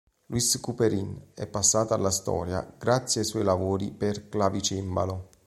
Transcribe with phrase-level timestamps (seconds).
[0.29, 5.29] Louis Couperin è passato alla storia grazie ai suoi lavori per clavicembalo.